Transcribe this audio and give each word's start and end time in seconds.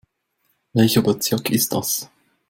Welcher 0.73 1.03
Bezirk 1.03 1.51
ist 1.51 1.71
das? 1.73 2.09